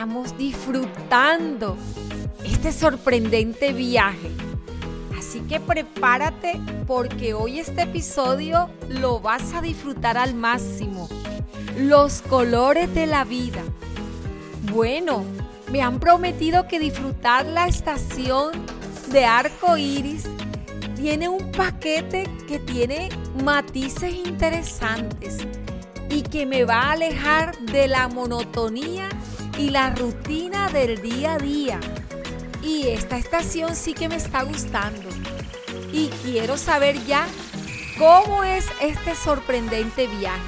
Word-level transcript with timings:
estamos 0.00 0.34
disfrutando 0.38 1.76
este 2.42 2.72
sorprendente 2.72 3.74
viaje. 3.74 4.30
Así 5.18 5.40
que 5.40 5.60
prepárate 5.60 6.58
porque 6.86 7.34
hoy 7.34 7.58
este 7.58 7.82
episodio 7.82 8.70
lo 8.88 9.20
vas 9.20 9.52
a 9.52 9.60
disfrutar 9.60 10.16
al 10.16 10.32
máximo. 10.32 11.06
Los 11.76 12.22
colores 12.22 12.94
de 12.94 13.04
la 13.04 13.24
vida. 13.24 13.62
Bueno, 14.72 15.22
me 15.70 15.82
han 15.82 16.00
prometido 16.00 16.66
que 16.66 16.78
disfrutar 16.78 17.44
la 17.44 17.68
estación 17.68 18.52
de 19.12 19.26
arco 19.26 19.76
iris 19.76 20.24
tiene 20.96 21.28
un 21.28 21.52
paquete 21.52 22.24
que 22.48 22.58
tiene 22.58 23.10
matices 23.44 24.14
interesantes 24.14 25.46
y 26.08 26.22
que 26.22 26.46
me 26.46 26.64
va 26.64 26.84
a 26.84 26.92
alejar 26.92 27.58
de 27.58 27.86
la 27.86 28.08
monotonía 28.08 29.10
y 29.60 29.68
la 29.68 29.90
rutina 29.90 30.70
del 30.70 31.02
día 31.02 31.34
a 31.34 31.38
día. 31.38 31.78
Y 32.62 32.88
esta 32.88 33.18
estación 33.18 33.76
sí 33.76 33.92
que 33.92 34.08
me 34.08 34.16
está 34.16 34.42
gustando. 34.42 35.10
Y 35.92 36.08
quiero 36.24 36.56
saber 36.56 37.04
ya 37.04 37.26
cómo 37.98 38.42
es 38.42 38.66
este 38.80 39.14
sorprendente 39.14 40.06
viaje 40.06 40.40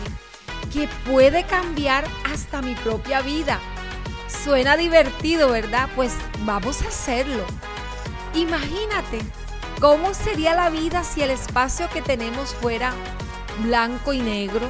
que 0.73 0.89
puede 1.11 1.45
cambiar 1.45 2.05
hasta 2.33 2.63
mi 2.63 2.75
propia 2.75 3.21
vida. 3.21 3.61
Suena 4.45 4.79
divertido, 4.79 5.51
¿verdad? 5.51 5.91
Pues 5.95 6.15
vamos 6.47 6.81
a 6.81 6.89
hacerlo. 6.89 7.45
Imagínate 8.35 9.19
cómo 9.79 10.15
sería 10.15 10.55
la 10.55 10.71
vida 10.71 11.05
si 11.05 11.21
el 11.21 11.31
espacio 11.31 11.87
que 11.91 12.01
tenemos 12.01 12.55
fuera 12.55 12.95
blanco 13.63 14.15
y 14.15 14.21
negro. 14.21 14.67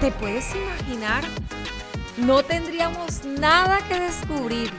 ¿Te 0.00 0.10
puedes 0.10 0.52
imaginar? 0.56 1.22
No 2.16 2.42
tendríamos 2.42 3.24
nada 3.24 3.78
que 3.88 4.00
descubrir. 4.00 4.72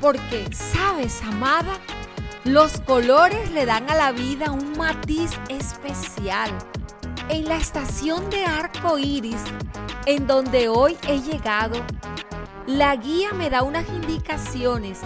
Porque, 0.00 0.48
sabes, 0.52 1.22
amada, 1.22 1.78
los 2.44 2.80
colores 2.80 3.50
le 3.52 3.64
dan 3.66 3.88
a 3.90 3.94
la 3.94 4.12
vida 4.12 4.52
un 4.52 4.76
matiz 4.76 5.30
especial. 5.48 6.50
En 7.30 7.46
la 7.46 7.56
estación 7.56 8.28
de 8.30 8.44
arco 8.44 8.98
iris, 8.98 9.42
en 10.06 10.26
donde 10.26 10.68
hoy 10.68 10.96
he 11.08 11.20
llegado, 11.20 11.84
la 12.66 12.94
guía 12.96 13.32
me 13.32 13.50
da 13.50 13.62
unas 13.62 13.88
indicaciones 13.88 15.00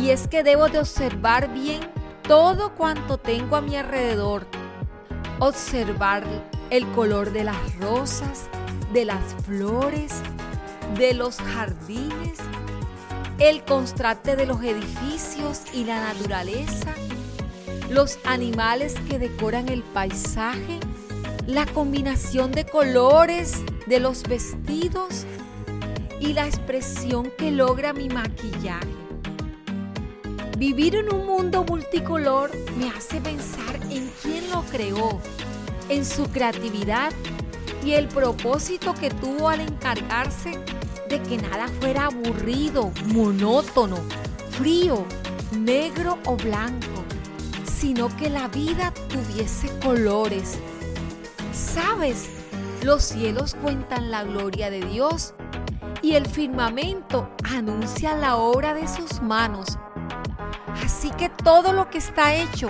y 0.00 0.10
es 0.10 0.26
que 0.26 0.42
debo 0.42 0.68
de 0.68 0.80
observar 0.80 1.52
bien 1.52 1.80
todo 2.26 2.74
cuanto 2.74 3.18
tengo 3.18 3.56
a 3.56 3.60
mi 3.60 3.76
alrededor. 3.76 4.46
Observar 5.38 6.24
el 6.70 6.86
color 6.92 7.30
de 7.30 7.44
las 7.44 7.76
rosas, 7.76 8.48
de 8.92 9.04
las 9.04 9.34
flores, 9.46 10.22
de 10.98 11.12
los 11.12 11.36
jardines, 11.36 12.38
el 13.38 13.64
contraste 13.64 14.36
de 14.36 14.46
los 14.46 14.62
edificios 14.62 15.62
y 15.72 15.84
la 15.84 16.00
naturaleza, 16.00 16.94
los 17.90 18.18
animales 18.24 18.94
que 19.08 19.18
decoran 19.18 19.68
el 19.68 19.82
paisaje, 19.82 20.78
la 21.46 21.66
combinación 21.66 22.52
de 22.52 22.64
colores 22.64 23.62
de 23.86 23.98
los 23.98 24.22
vestidos 24.22 25.26
y 26.20 26.32
la 26.32 26.46
expresión 26.46 27.30
que 27.36 27.50
logra 27.50 27.92
mi 27.92 28.08
maquillaje. 28.08 28.86
Vivir 30.56 30.94
en 30.94 31.12
un 31.12 31.26
mundo 31.26 31.64
multicolor 31.64 32.52
me 32.78 32.88
hace 32.90 33.20
pensar 33.20 33.76
en 33.90 34.10
quién 34.22 34.48
lo 34.50 34.62
creó, 34.62 35.20
en 35.88 36.04
su 36.04 36.30
creatividad 36.30 37.12
y 37.84 37.92
el 37.92 38.06
propósito 38.06 38.94
que 38.94 39.10
tuvo 39.10 39.48
al 39.48 39.60
encargarse 39.60 40.52
de 41.08 41.22
que 41.22 41.36
nada 41.36 41.68
fuera 41.80 42.06
aburrido, 42.06 42.90
monótono, 43.06 43.98
frío, 44.50 45.04
negro 45.52 46.18
o 46.26 46.36
blanco, 46.36 47.04
sino 47.64 48.14
que 48.16 48.30
la 48.30 48.48
vida 48.48 48.92
tuviese 49.08 49.68
colores. 49.80 50.58
¿Sabes? 51.52 52.28
Los 52.82 53.02
cielos 53.02 53.54
cuentan 53.60 54.10
la 54.10 54.24
gloria 54.24 54.70
de 54.70 54.80
Dios 54.80 55.34
y 56.02 56.14
el 56.14 56.26
firmamento 56.26 57.30
anuncia 57.44 58.14
la 58.16 58.36
obra 58.36 58.74
de 58.74 58.86
sus 58.88 59.22
manos. 59.22 59.78
Así 60.84 61.10
que 61.12 61.28
todo 61.30 61.72
lo 61.72 61.88
que 61.88 61.98
está 61.98 62.34
hecho 62.34 62.68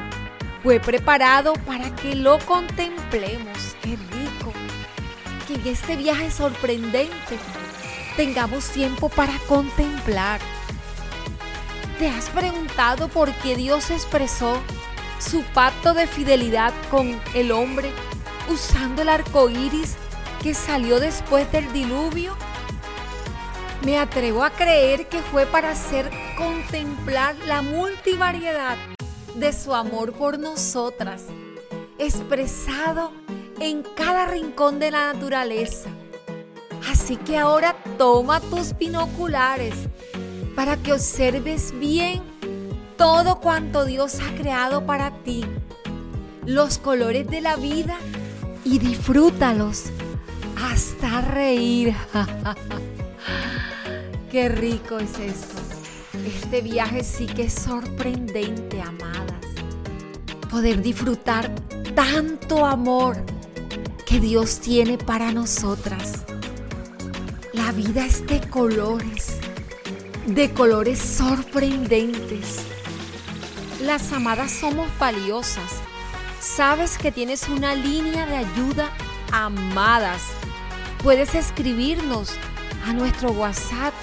fue 0.62 0.78
preparado 0.78 1.54
para 1.66 1.94
que 1.96 2.14
lo 2.14 2.38
contemplemos. 2.46 3.76
¡Qué 3.82 3.96
rico! 3.96 4.23
Que 5.46 5.54
en 5.54 5.66
este 5.66 5.96
viaje 5.96 6.30
sorprendente 6.30 7.38
tengamos 8.16 8.68
tiempo 8.68 9.08
para 9.08 9.38
contemplar. 9.46 10.40
¿Te 11.98 12.08
has 12.08 12.28
preguntado 12.30 13.08
por 13.08 13.32
qué 13.34 13.54
Dios 13.54 13.90
expresó 13.90 14.58
su 15.18 15.42
pacto 15.42 15.94
de 15.94 16.06
fidelidad 16.06 16.72
con 16.90 17.20
el 17.34 17.52
hombre 17.52 17.90
usando 18.50 19.02
el 19.02 19.08
arco 19.08 19.48
iris 19.50 19.96
que 20.42 20.54
salió 20.54 20.98
después 20.98 21.50
del 21.52 21.72
diluvio? 21.72 22.36
Me 23.84 23.98
atrevo 23.98 24.44
a 24.44 24.50
creer 24.50 25.08
que 25.08 25.20
fue 25.20 25.44
para 25.44 25.72
hacer 25.72 26.10
contemplar 26.38 27.36
la 27.46 27.60
multivariedad 27.60 28.78
de 29.34 29.52
su 29.52 29.74
amor 29.74 30.14
por 30.14 30.38
nosotras, 30.38 31.24
expresado 31.98 33.12
en 33.60 33.82
cada 33.94 34.26
rincón 34.26 34.78
de 34.78 34.90
la 34.90 35.12
naturaleza. 35.12 35.90
Así 36.90 37.16
que 37.16 37.38
ahora 37.38 37.76
toma 37.98 38.40
tus 38.40 38.76
binoculares 38.76 39.74
para 40.54 40.76
que 40.76 40.92
observes 40.92 41.72
bien 41.78 42.22
todo 42.96 43.40
cuanto 43.40 43.84
Dios 43.84 44.18
ha 44.20 44.34
creado 44.36 44.86
para 44.86 45.10
ti, 45.22 45.44
los 46.46 46.78
colores 46.78 47.28
de 47.28 47.40
la 47.40 47.56
vida 47.56 47.96
y 48.64 48.78
disfrútalos 48.78 49.84
hasta 50.62 51.22
reír. 51.22 51.94
Qué 54.30 54.48
rico 54.48 54.98
es 54.98 55.18
esto. 55.18 55.54
Este 56.26 56.60
viaje 56.60 57.04
sí 57.04 57.26
que 57.26 57.44
es 57.44 57.54
sorprendente, 57.54 58.80
amadas. 58.80 59.40
Poder 60.50 60.82
disfrutar 60.82 61.50
tanto 61.94 62.64
amor 62.64 63.16
Dios 64.20 64.60
tiene 64.60 64.98
para 64.98 65.32
nosotras. 65.32 66.24
La 67.52 67.72
vida 67.72 68.06
es 68.06 68.26
de 68.26 68.40
colores, 68.48 69.38
de 70.26 70.52
colores 70.52 70.98
sorprendentes. 70.98 72.58
Las 73.82 74.12
amadas 74.12 74.52
somos 74.52 74.88
valiosas. 74.98 75.80
Sabes 76.40 76.96
que 76.98 77.12
tienes 77.12 77.48
una 77.48 77.74
línea 77.74 78.26
de 78.26 78.36
ayuda, 78.36 78.90
amadas. 79.32 80.22
Puedes 81.02 81.34
escribirnos 81.34 82.32
a 82.86 82.92
nuestro 82.92 83.30
WhatsApp 83.32 83.94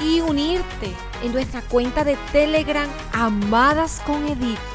y 0.00 0.20
unirte 0.20 0.92
en 1.22 1.32
nuestra 1.32 1.62
cuenta 1.62 2.04
de 2.04 2.16
Telegram 2.32 2.88
Amadas 3.12 4.00
con 4.04 4.26
Edith 4.28 4.71